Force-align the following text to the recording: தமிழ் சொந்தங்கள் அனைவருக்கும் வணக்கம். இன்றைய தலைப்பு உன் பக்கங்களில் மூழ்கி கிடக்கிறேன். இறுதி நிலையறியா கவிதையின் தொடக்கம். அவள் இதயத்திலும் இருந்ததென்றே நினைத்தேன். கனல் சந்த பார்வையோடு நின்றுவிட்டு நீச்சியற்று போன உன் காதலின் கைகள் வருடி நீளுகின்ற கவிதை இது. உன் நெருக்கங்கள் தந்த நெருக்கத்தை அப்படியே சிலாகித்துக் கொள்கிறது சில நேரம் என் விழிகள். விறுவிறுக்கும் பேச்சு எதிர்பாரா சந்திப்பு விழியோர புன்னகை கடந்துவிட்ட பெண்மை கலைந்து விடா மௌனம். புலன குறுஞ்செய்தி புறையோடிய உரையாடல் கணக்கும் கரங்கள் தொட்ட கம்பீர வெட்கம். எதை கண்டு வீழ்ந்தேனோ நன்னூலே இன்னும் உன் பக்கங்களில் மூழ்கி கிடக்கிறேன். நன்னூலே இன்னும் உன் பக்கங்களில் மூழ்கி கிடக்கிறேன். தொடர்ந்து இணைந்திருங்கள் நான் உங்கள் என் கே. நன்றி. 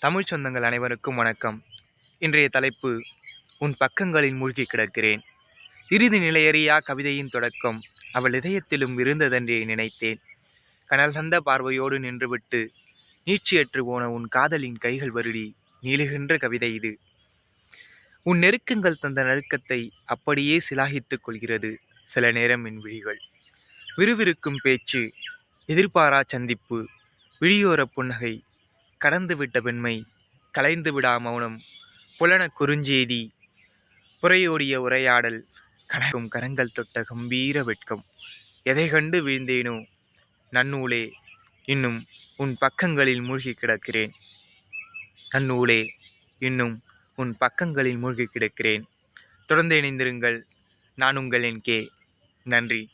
தமிழ் 0.00 0.24
சொந்தங்கள் 0.30 0.62
அனைவருக்கும் 0.62 1.14
வணக்கம். 1.14 1.62
இன்றைய 2.18 2.48
தலைப்பு 2.48 3.02
உன் 3.58 3.74
பக்கங்களில் 3.78 4.34
மூழ்கி 4.34 4.66
கிடக்கிறேன். 4.72 5.18
இறுதி 5.88 6.18
நிலையறியா 6.18 6.78
கவிதையின் 6.78 7.28
தொடக்கம். 7.28 7.80
அவள் 8.12 8.32
இதயத்திலும் 8.32 8.98
இருந்ததென்றே 8.98 9.64
நினைத்தேன். 9.64 10.18
கனல் 10.86 11.12
சந்த 11.12 11.40
பார்வையோடு 11.40 11.98
நின்றுவிட்டு 11.98 12.66
நீச்சியற்று 13.26 13.80
போன 13.80 14.10
உன் 14.10 14.26
காதலின் 14.28 14.78
கைகள் 14.78 15.12
வருடி 15.12 15.52
நீளுகின்ற 15.82 16.38
கவிதை 16.38 16.74
இது. 16.74 16.98
உன் 18.22 18.38
நெருக்கங்கள் 18.38 19.00
தந்த 19.00 19.22
நெருக்கத்தை 19.22 19.90
அப்படியே 20.06 20.60
சிலாகித்துக் 20.70 21.22
கொள்கிறது 21.22 21.80
சில 22.06 22.32
நேரம் 22.32 22.64
என் 22.64 22.80
விழிகள். 22.80 23.18
விறுவிறுக்கும் 23.96 24.58
பேச்சு 24.62 25.12
எதிர்பாரா 25.66 26.22
சந்திப்பு 26.26 26.88
விழியோர 27.40 27.82
புன்னகை 27.82 28.42
கடந்துவிட்ட 29.06 29.60
பெண்மை 29.60 30.04
கலைந்து 30.50 31.00
விடா 31.00 31.20
மௌனம். 31.20 31.60
புலன 32.16 32.50
குறுஞ்செய்தி 32.60 33.28
புறையோடிய 34.22 34.74
உரையாடல் 34.74 35.46
கணக்கும் 35.88 36.28
கரங்கள் 36.28 36.72
தொட்ட 36.72 37.02
கம்பீர 37.02 37.62
வெட்கம். 37.62 38.04
எதை 38.62 38.88
கண்டு 38.88 39.26
வீழ்ந்தேனோ 39.26 39.86
நன்னூலே 40.52 41.12
இன்னும் 41.64 42.04
உன் 42.36 42.56
பக்கங்களில் 42.58 43.20
மூழ்கி 43.20 43.54
கிடக்கிறேன். 43.60 44.10
நன்னூலே 45.32 45.88
இன்னும் 46.38 46.80
உன் 47.14 47.36
பக்கங்களில் 47.38 47.96
மூழ்கி 47.96 48.28
கிடக்கிறேன். 48.34 48.82
தொடர்ந்து 49.46 49.80
இணைந்திருங்கள் 49.80 50.40
நான் 50.94 51.16
உங்கள் 51.16 51.42
என் 51.42 51.60
கே. 51.60 51.90
நன்றி. 52.42 52.90